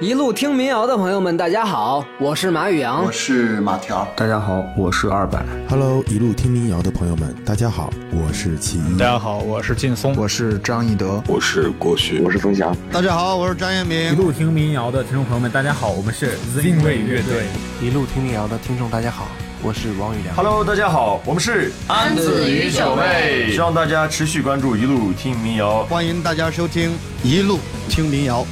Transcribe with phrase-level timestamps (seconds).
[0.00, 5.40] 一路听民谣的朋友们，大家好，我是马宇阳，我是马条，大家好，我是二百。
[5.68, 8.98] Hello，一路听民谣的朋友们，大家好，我是齐豫。
[8.98, 12.76] 大家好，我是劲松，我是张一德，我是郭旭，我是冯翔。
[12.90, 14.10] 大家好，我是张彦明。
[14.10, 17.44] 一路听民谣的听众朋友们，大家好，我们是 Zinway 乐队。
[17.80, 19.28] 一路听民谣的听众，大家好，
[19.62, 20.34] 我是王宇良。
[20.34, 23.52] Hello，大家好，我们是安子与小妹。
[23.52, 26.90] 希望大家持续关注一路听民谣，欢迎大家收听
[27.22, 28.44] 一路听民谣。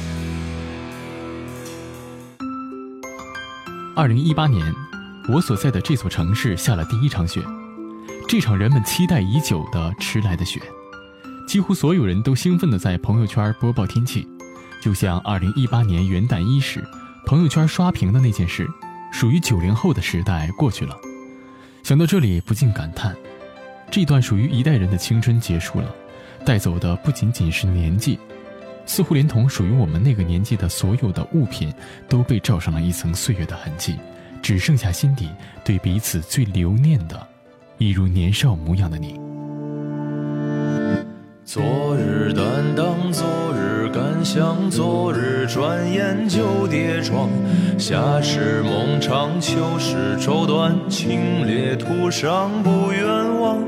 [3.95, 4.73] 二零一八年，
[5.29, 7.43] 我所在的这座城市下了第一场雪，
[8.27, 10.59] 这场人们期待已久的迟来的雪，
[11.47, 14.27] 几乎所有人都兴奋地在朋友圈播报天气，
[14.81, 16.83] 就像二零一八年元旦伊始，
[17.27, 18.67] 朋友圈刷屏的那件事，
[19.11, 20.97] 属于九零后的时代过去了。
[21.83, 23.15] 想到这里，不禁感叹，
[23.91, 25.87] 这段属于一代人的青春结束了，
[26.43, 28.17] 带走的不仅仅是年纪。
[28.85, 31.73] 似乎连同属于我们那个年纪的所有的物品，
[32.07, 33.97] 都被罩上了一层岁月的痕迹，
[34.41, 35.29] 只剩下心底
[35.63, 37.27] 对彼此最留念的，
[37.77, 39.19] 一如年少模样的你。
[41.45, 41.61] 昨
[41.97, 42.43] 日担
[42.75, 47.29] 当，昨日感想，昨日转眼就跌撞。
[47.77, 53.05] 夏时梦长，秋时愁短，清冽途上不远
[53.39, 53.61] 望。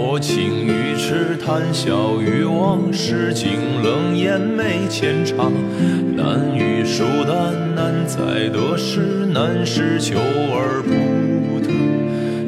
[0.00, 5.52] 薄情于痴，谈笑于往，世情冷眼眉浅尝。
[6.16, 11.68] 难遇疏淡，难在得失，难是求而不得。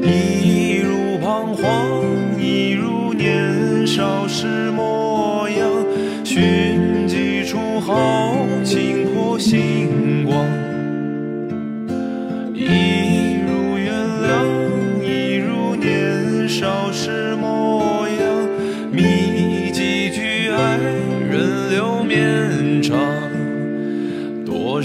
[0.03, 5.69] 一如彷徨，一如年少时模样。
[6.25, 9.91] 寻几处豪情破心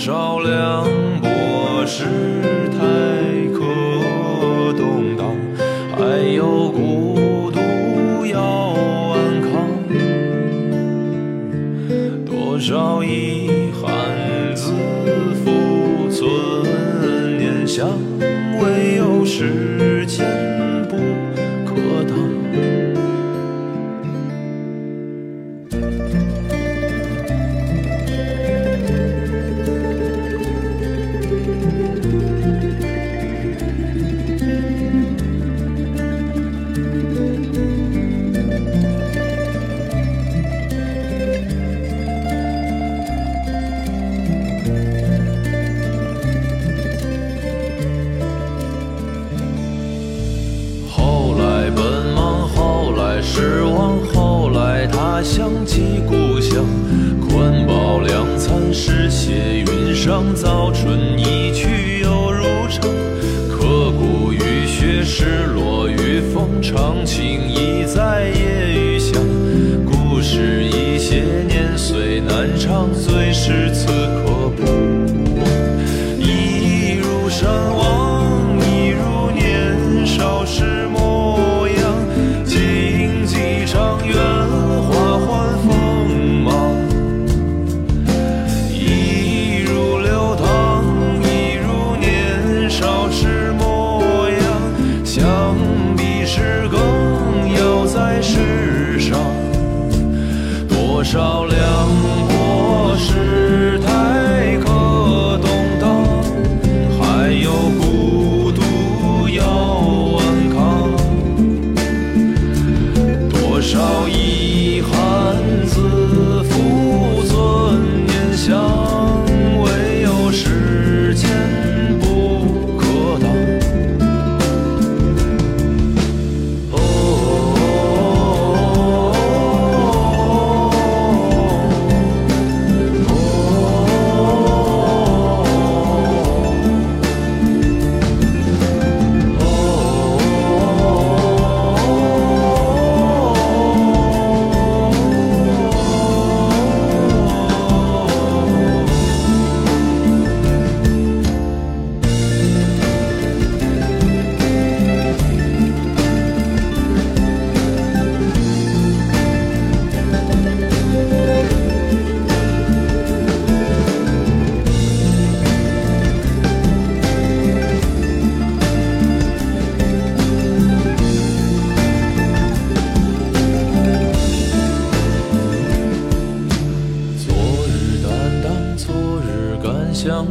[0.07, 0.85] 少凉
[1.21, 2.05] 薄世
[2.71, 2.79] 态
[3.51, 3.59] 可
[4.71, 5.35] 动荡，
[5.97, 7.59] 还有孤独
[8.25, 9.51] 要安康，
[12.25, 14.71] 多少遗憾自
[15.43, 17.89] 负存念想，
[18.61, 20.25] 唯有时间。
[20.87, 20.95] 不
[21.65, 21.75] 可
[22.07, 22.17] 挡
[60.07, 60.33] 上。
[60.33, 60.66] 早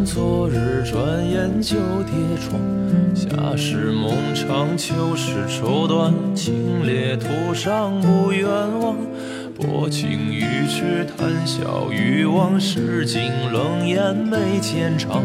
[0.07, 2.15] 昨日，转眼就跌
[2.49, 2.63] 撞。
[3.13, 6.55] 夏时梦长，秋是愁短，清
[6.85, 8.49] 冽途上不远
[8.79, 8.97] 望。
[9.57, 13.21] 薄情于痴，谈笑于往事，尽
[13.53, 15.25] 冷眼眉间长。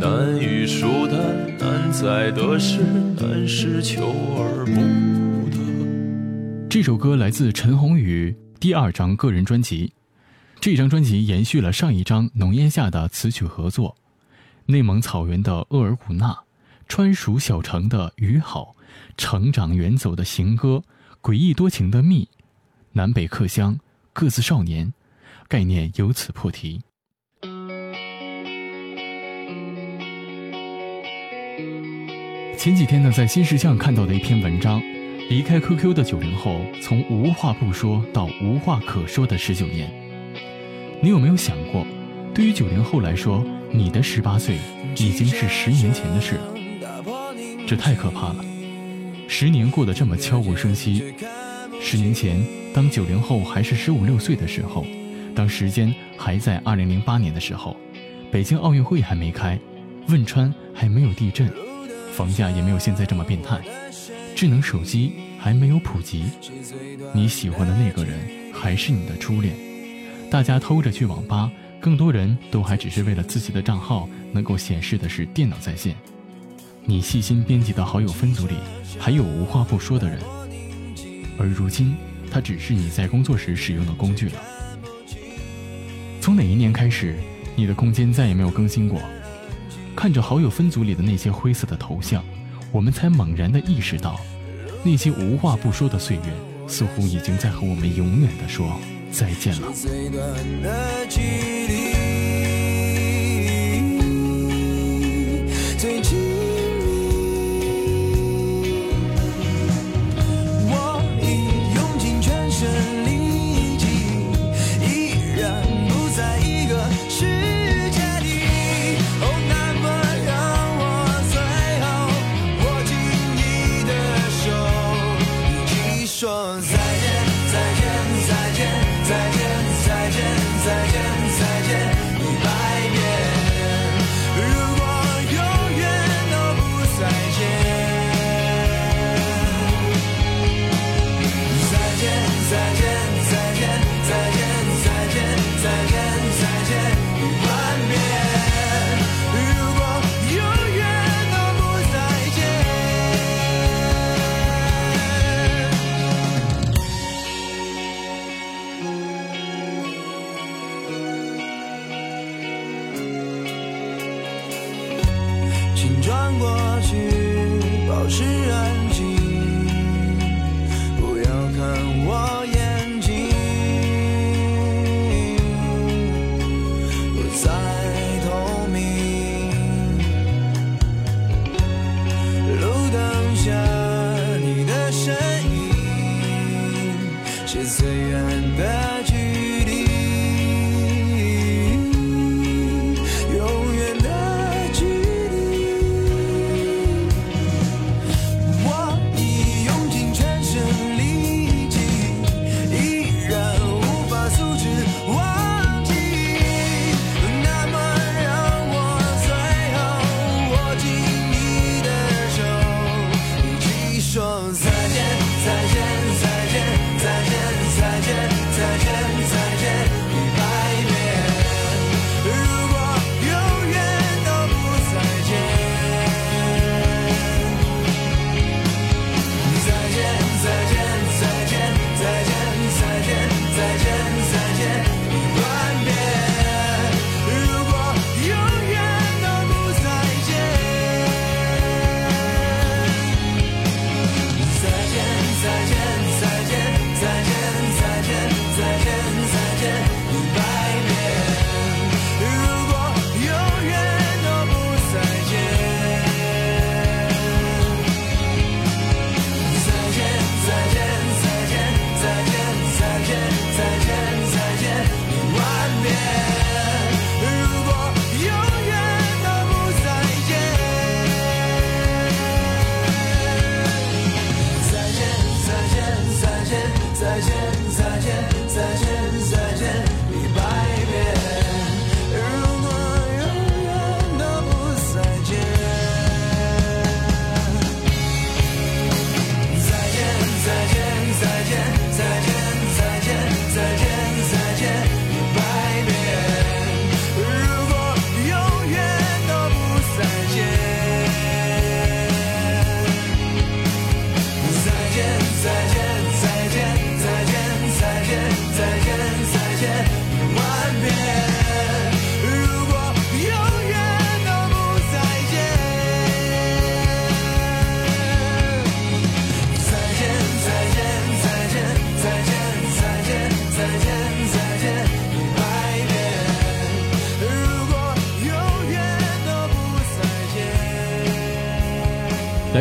[0.00, 1.18] 难遇疏淡，
[1.58, 2.80] 难在得失，
[3.20, 6.68] 难是求而不得。
[6.70, 9.92] 这首歌来自陈鸿宇第二张个人专辑。
[10.58, 13.94] 这张专辑延续了上一张《浓烟下》的词曲合作，
[14.68, 16.36] 内蒙草原的额尔古纳，
[16.88, 18.74] 川蜀小城的雨好，
[19.16, 20.82] 成长远走的行歌，
[21.22, 22.28] 诡异多情的蜜，
[22.92, 23.78] 南北客乡，
[24.12, 24.92] 各自少年，
[25.46, 26.82] 概念由此破题。
[32.58, 34.82] 前几天呢，在新事项看到的一篇文章，
[35.30, 39.88] 离开 QQ 的九零后，从无话不说到无话可说的十九年。
[41.00, 41.86] 你有没有想过，
[42.34, 44.58] 对于九零后来说，你的十八岁
[44.96, 46.54] 已经是十年前的事了。
[47.66, 48.44] 这太可怕了，
[49.28, 51.14] 十年过得这么悄无声息。
[51.80, 54.86] 十年前，当九零后还是十五六岁的时候，
[55.34, 57.76] 当时间还在二零零八年的时候，
[58.30, 59.58] 北京奥运会还没开，
[60.08, 61.50] 汶川还没有地震，
[62.12, 63.60] 房价也没有现在这么变态，
[64.34, 66.24] 智能手机还没有普及，
[67.12, 68.18] 你喜欢的那个人
[68.54, 69.54] 还是你的初恋。
[70.30, 71.50] 大家偷着去网吧，
[71.86, 75.94] 更多人都还只是为了自己的账号能够显示的是电脑在线。
[76.84, 78.56] 你细心编辑的好友分组里
[78.98, 80.18] 还有无话不说的人，
[81.38, 81.94] 而如今
[82.28, 84.34] 他只是你在工作时使用的工具了。
[86.20, 87.14] 从哪一年开始，
[87.54, 89.00] 你的空间再也没有更新过？
[89.94, 92.20] 看着好友分组里的那些灰色的头像，
[92.72, 94.18] 我们才猛然的意识到，
[94.82, 98.76] 那些无话不说的岁月，似乎已经在和我们永远的说。
[99.16, 99.72] 再见了。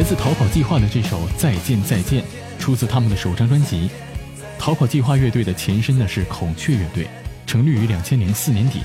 [0.06, 2.24] 自逃跑计划的这首《再见再见》，
[2.60, 3.90] 出自他们的首张专辑。
[4.60, 7.08] 逃跑计划乐队的前身呢是孔雀乐队，
[7.48, 8.82] 成立于两千零四年底，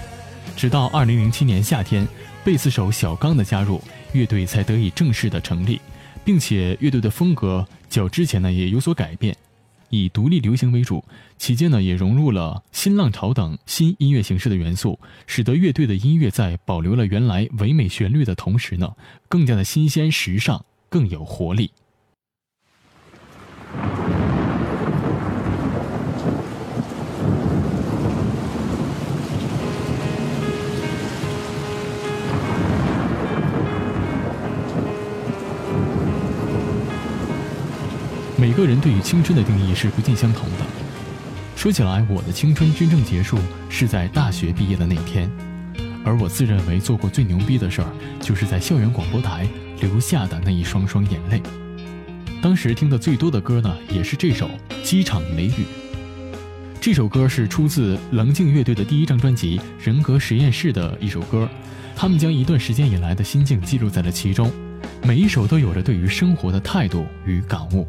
[0.57, 2.09] 直到二零零七年夏天，
[2.43, 3.83] 贝斯手小刚的加入，
[4.15, 5.79] 乐队才得以正式的成立，
[6.25, 9.37] 并且乐队的风格较之前呢也有所改变，
[9.91, 11.05] 以独立流行为主，
[11.37, 18.95] 期间呢也融入了新浪潮等新音乐形式的元素，使得乐队的音乐在保留了原来唯美旋律的同时呢，
[19.29, 20.65] 更加的新鲜时尚。
[20.91, 21.71] 更有活力。
[38.37, 40.67] 每个人对于青春的定义是不尽相同的。
[41.55, 45.31] 说起来，我的青春真正结束是在大学毕业的那天，
[46.05, 49.47] 而我自认为做过最牛逼的事儿，就是在校园广播台。
[49.81, 51.43] 留下的那一双双眼泪。
[52.43, 54.49] 当时听的最多的歌呢，也是这首
[54.83, 55.51] 《机场雷雨》。
[56.81, 61.47] 这首歌是出自棱镜乐队的第一张专辑《人格实验室》的一首歌，
[61.95, 64.51] 他们将一段时间以来的心境记录在了其中，
[65.03, 67.87] 每一首都有着对于生活的态度与感悟。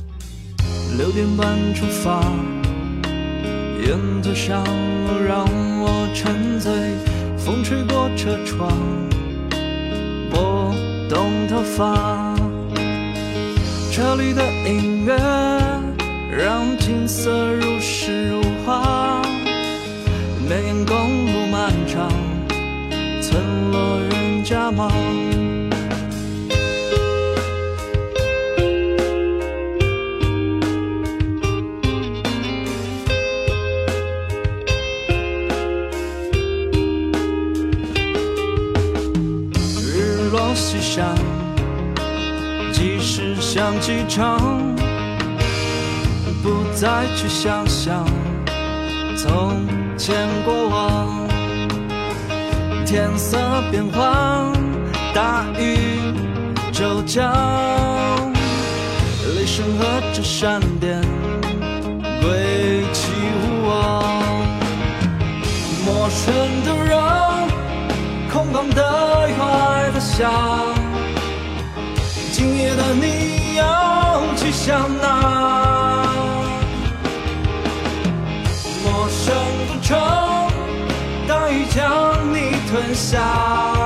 [0.97, 2.21] 六点半出发，
[3.87, 5.45] 沿着小路让
[5.79, 6.69] 我沉醉，
[7.37, 8.69] 风吹过车窗。
[11.61, 12.35] 动头发，
[13.91, 15.15] 车里的音乐
[16.35, 19.21] 让景色如诗如画。
[20.47, 20.95] 绵延公
[21.31, 22.09] 路漫长，
[23.21, 24.91] 村落人家忙。
[43.71, 44.75] 像机场，
[46.43, 48.05] 不再去想象
[49.15, 49.65] 从
[49.97, 51.27] 前过往。
[52.85, 53.37] 天色
[53.71, 54.51] 变幻，
[55.13, 55.77] 大雨
[56.73, 57.23] 骤降，
[59.35, 60.99] 雷声和着闪电
[62.21, 64.03] 归期无望。
[65.85, 66.33] 陌生
[66.65, 66.99] 的人，
[68.33, 70.29] 空旷的雨还在下。
[72.33, 76.07] 今夜的你要去向哪？
[78.83, 79.33] 陌生
[79.67, 79.97] 的城，
[81.27, 81.79] 大雨将
[82.33, 82.35] 你
[82.69, 83.80] 吞下。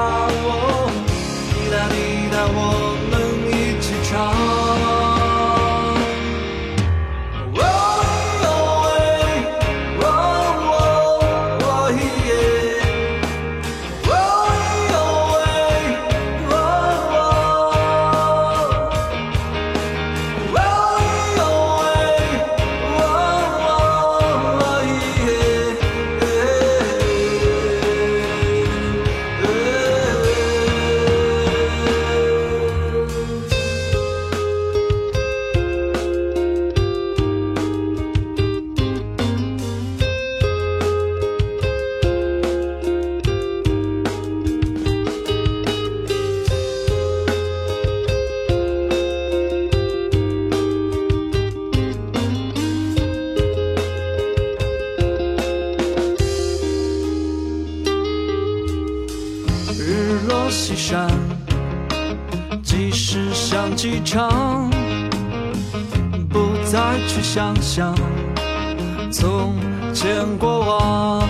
[69.18, 69.56] 从
[69.94, 71.26] 前过往，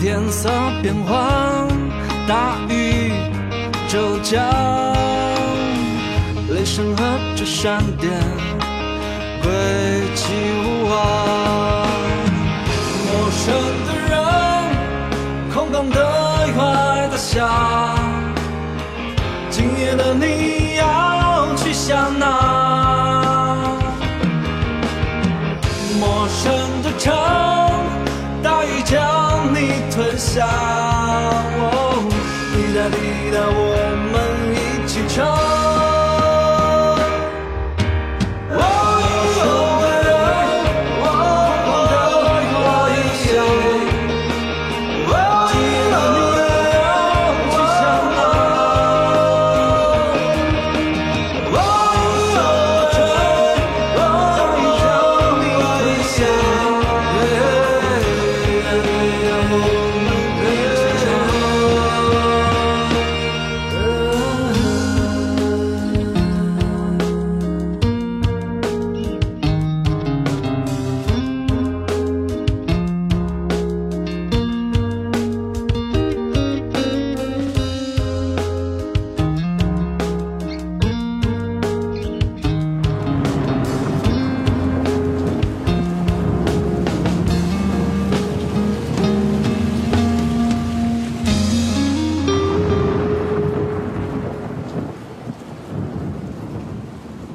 [0.00, 0.48] 天色
[0.80, 1.68] 变幻，
[2.26, 3.12] 大雨
[3.88, 4.42] 骤降，
[6.48, 7.04] 雷声和
[7.36, 8.10] 着闪电
[9.42, 9.50] 归
[10.14, 10.32] 期
[10.64, 10.96] 无望。
[13.04, 13.52] 陌生
[13.86, 14.16] 的人，
[15.52, 17.50] 空荡的雨还在下，
[19.50, 20.49] 今夜的你
[30.32, 30.79] 吞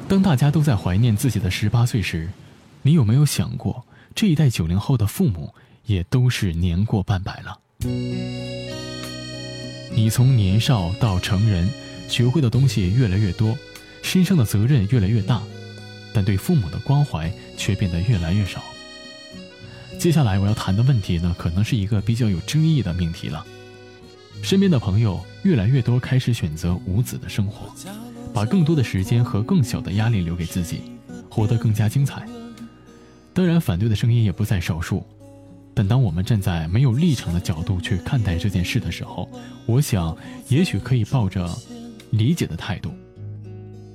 [0.08, 2.30] 当大家都在怀念自己的十八岁时，
[2.82, 3.84] 你有没有想过，
[4.14, 5.52] 这一代九零后的父母
[5.84, 7.58] 也都是年过半百了？
[9.92, 11.68] 你从年少到成人，
[12.08, 13.58] 学会的东西越来越多，
[14.00, 15.42] 身上的责任越来越大，
[16.14, 18.62] 但对父母的关怀却变得越来越少。
[19.98, 23.44] 接下来我要谈的问题呢，可能是一个比较有争议的命题了。
[24.40, 27.74] 身边的朋友越来越多开始选择无子的生活，
[28.36, 30.82] 把更多的时间和更小的压力留给自己，
[31.30, 32.28] 活得更加精彩。
[33.32, 35.02] 当然，反对的声音也不在少数。
[35.72, 39.26] 但当我们站在没有立场的角度去看待这件事的时候，
[39.64, 40.14] 我想，
[40.48, 41.48] 也许可以抱着
[42.10, 42.92] 理解的态度。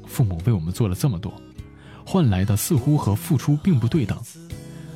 [0.08, 1.32] 父母为我们做了这么多，
[2.04, 4.20] 换来的似乎和付出并不对等。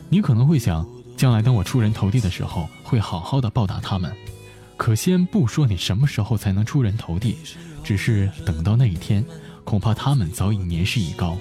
[0.10, 0.84] 你可能会想，
[1.15, 4.12] 将来当我出人头地的时候，会好好的报答他们。
[4.75, 7.38] 可先不说你什么时候才能出人头地，
[7.86, 9.24] 只是等到那一天，
[9.63, 11.38] 恐怕他们早已年事已高。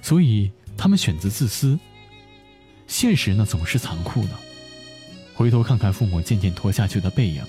[0.00, 1.78] 所以他们选择自私。
[2.86, 4.30] 现实呢总是残酷的，
[5.34, 7.42] 回头看看父母渐渐拖下去的背影，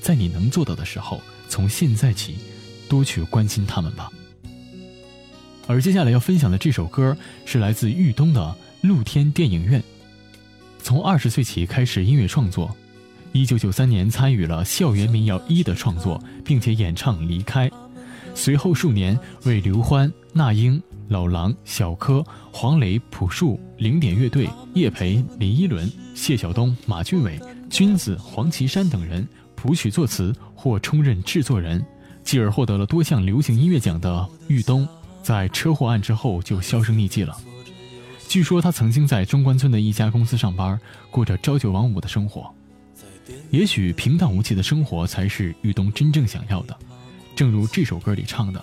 [0.00, 2.36] 在你能做到的时候，从现在起，
[2.88, 4.10] 多去关心他们吧。
[5.66, 9.82] 而接下来要分享的这首歌是来自豫东的露天电影院。
[10.82, 12.76] 从二十岁起开始音乐创作，
[13.32, 17.68] 一九九三年参与了校园民谣一的创作，并且演唱《离开》，
[18.34, 20.80] 随后数年为刘欢、那英。
[21.08, 31.84] 老狼、小柯、黄磊、朴树、零点乐队、叶培、林依轮、谢晓东、马俊伟、君子、黄绮珊等人谱曲作词或充任制作人，
[32.22, 34.88] 继而获得了多项流行音乐奖的玉东，
[35.22, 37.36] 在车祸案之后就销声匿迹了。
[38.26, 42.50] 据说他曾经在中关村的一家公司上班，过着朝九晚五的生活。
[43.50, 46.76] 也许平淡无奇的生活才是玉东真正想要的，
[47.34, 48.62] 正如这首歌里唱的。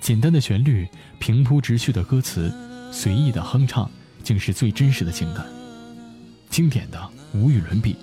[0.00, 0.88] 简单的旋律，
[1.20, 2.52] 平铺直叙的歌词，
[2.90, 3.90] 随意的哼唱，
[4.22, 5.46] 竟是最真实的情感，
[6.50, 7.96] 经典的无与伦比。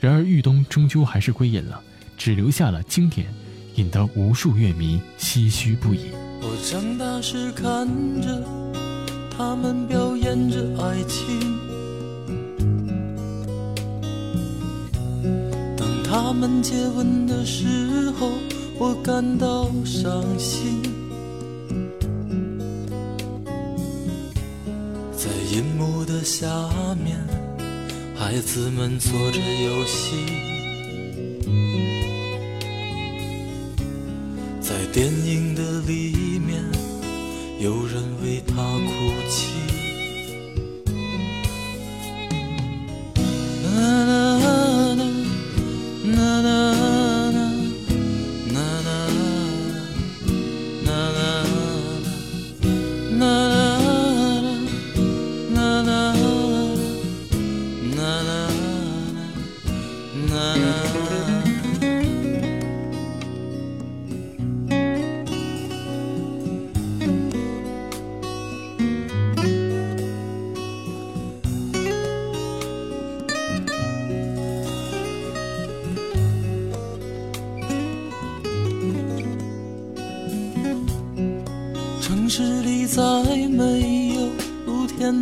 [0.00, 1.82] 然而，玉东终究还是归隐了，
[2.16, 3.26] 只留下了经典，
[3.74, 6.06] 引得无数乐迷唏嘘不已。
[6.40, 7.86] 我长大时看
[8.22, 8.42] 着
[9.36, 11.58] 他们表演着爱情，
[16.22, 18.30] 他们接吻的时候，
[18.78, 20.82] 我感到伤心。
[25.16, 26.46] 在银幕的下
[27.02, 27.16] 面，
[28.14, 30.14] 孩子们做着游戏，
[34.60, 36.62] 在电影的里面，
[37.58, 38.99] 有人为他哭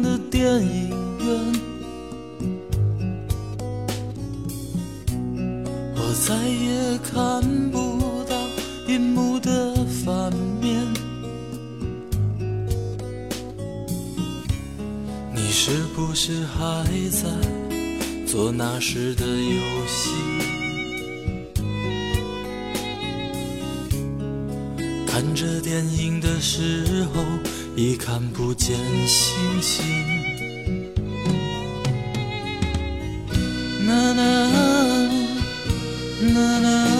[0.03, 1.29] 的电影院，
[5.94, 7.79] 我再也看不
[8.29, 8.37] 到
[8.87, 9.74] 银幕的
[10.05, 10.87] 反面。
[15.35, 17.29] 你是不是还在
[18.27, 20.11] 做那时的游戏？
[25.07, 27.22] 看着电影的时候。
[27.76, 28.76] 已看不见
[29.07, 29.85] 星星。
[33.87, 34.50] 啦啦
[36.35, 36.97] 啦啦。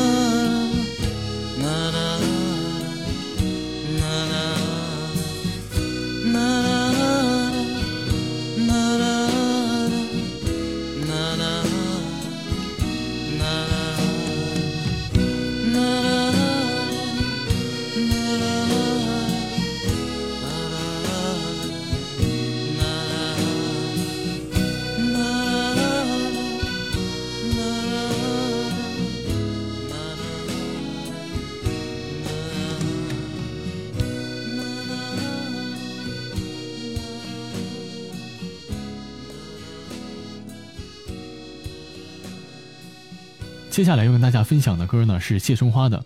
[43.71, 46.05] 接下来要跟大家分享的歌呢是谢春花的。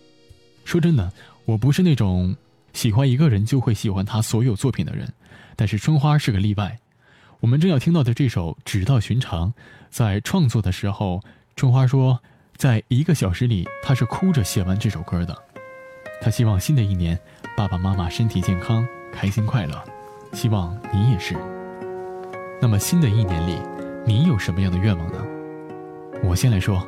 [0.64, 1.11] 说真的，
[1.44, 2.37] 我不是那种
[2.72, 5.11] 喜欢一个人就会喜欢他所有作品的人，
[5.57, 6.79] 但是春花是个例外。
[7.40, 9.48] 我们正要听到的这首《只道寻常》，
[9.90, 11.20] 在创作的时候，
[11.57, 12.20] 春花说，
[12.57, 15.37] 在一个小时里，她是哭着写完这首歌的。
[16.20, 17.18] 她希望新的一年，
[17.57, 19.83] 爸爸妈妈身体健康，开心快乐。
[20.33, 21.35] 希望你也是。
[22.61, 23.59] 那么新的一年里，
[24.07, 25.25] 你有什么样的愿望呢？
[26.22, 26.87] 我先来说，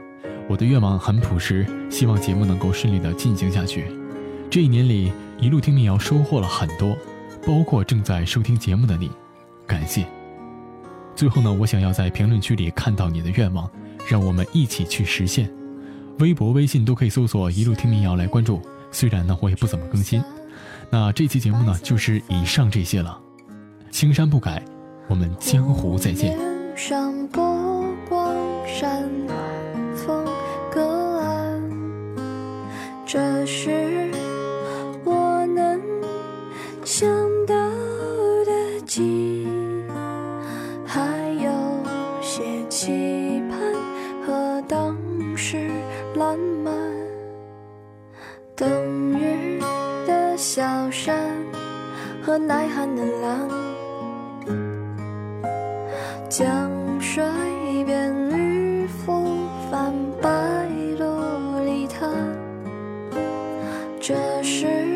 [0.49, 3.87] 我的愿望很朴实，希望节目能够顺利的进行下去。
[4.51, 6.97] 这一年里，一路听民谣收获了很多，
[7.47, 9.11] 包括正在收听节目的你，
[9.67, 10.07] 感谢。
[11.17, 13.71] 最后呢，我想要在评论区里看到你的愿望，
[14.09, 15.51] 让我们一起去实现。
[16.19, 18.61] 微博、微信都可以搜索“一路听民谣”来关注。
[18.93, 20.23] 虽然呢，我也不怎么更新。
[20.91, 23.19] 那这期节目呢，就是以上这些了。
[23.91, 24.63] 青山不改，
[25.09, 26.39] 我们江湖再见。
[33.15, 34.11] 这是
[35.05, 35.81] 我能
[36.85, 37.09] 想
[37.47, 37.55] 到
[38.45, 39.87] 的景，
[40.85, 41.01] 还
[41.41, 41.49] 有
[42.21, 43.61] 些期盼
[44.27, 44.97] 和当
[45.37, 45.71] 时
[46.17, 46.75] 烂漫。
[48.57, 48.67] 冬
[49.13, 49.61] 日
[50.09, 51.17] 的小山
[52.21, 53.64] 和耐寒的蓝。
[64.07, 64.94] 这是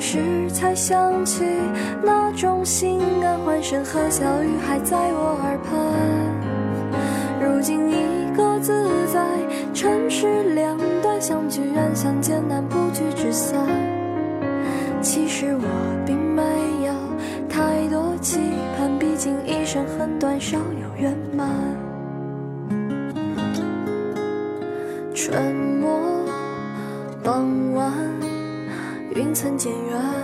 [0.00, 1.44] 时才想起
[2.02, 5.76] 那种心安，欢声和笑语还在我耳畔。
[7.38, 9.20] 如今一个自在，
[9.74, 13.68] 城市两端相聚远相见难，不聚只散。
[15.02, 15.68] 其实我
[16.06, 16.42] 并没
[16.86, 16.94] 有
[17.48, 18.40] 太多期
[18.78, 21.46] 盼，毕竟一生很短，少有圆满。
[25.14, 26.00] 春末。
[27.22, 27.92] 傍晚，
[29.12, 30.19] 云层渐远，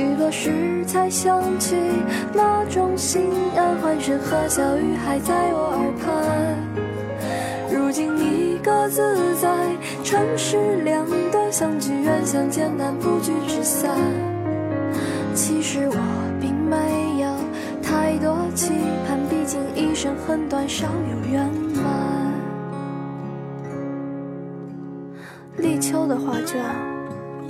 [0.00, 1.76] 雨落时才想起
[2.32, 6.56] 那种心安，欢声和笑语还在我耳畔。
[7.70, 9.48] 如今一个自在，
[10.02, 13.90] 城市两端相聚远，相见难，不聚只散。
[15.34, 15.96] 其实我
[16.40, 17.30] 并没有
[17.82, 18.72] 太多期
[19.06, 22.32] 盼，毕竟一生很短，少有圆满。
[25.58, 26.64] 立秋的画卷，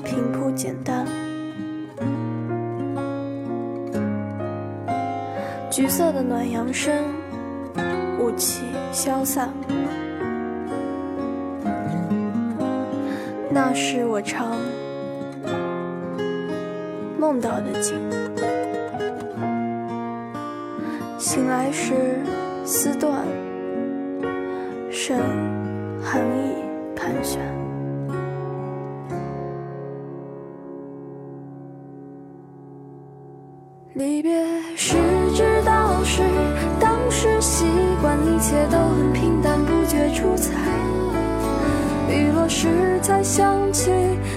[0.05, 1.07] 平铺简单，
[5.71, 6.93] 橘色的暖阳升，
[8.19, 9.49] 雾气消散。
[13.49, 14.59] 那是我常
[17.19, 17.97] 梦到的景，
[21.19, 22.19] 醒来时
[22.65, 23.25] 丝断，
[24.91, 25.17] 剩
[26.03, 26.57] 寒意
[26.97, 27.41] 盘旋。
[33.95, 34.33] 离别
[34.77, 34.97] 时
[38.51, 40.51] 一切都很平淡，不觉出彩。
[42.09, 43.93] 雨落时才想起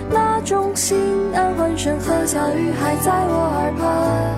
[0.07, 0.95] 那种心
[1.33, 4.37] 安，欢声和笑语还在我耳畔。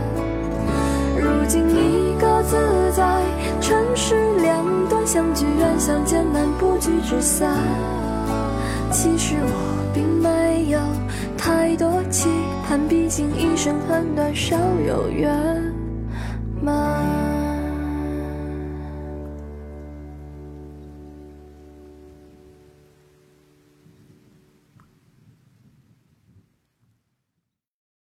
[1.21, 2.55] 如今一个自
[2.95, 3.19] 在，
[3.59, 7.53] 城市两端相聚远，相见难，不聚只散。
[8.91, 10.79] 其实我并没有
[11.37, 12.29] 太多期。
[12.65, 14.55] 盼，毕竟一生很短，少
[14.87, 15.64] 有缘。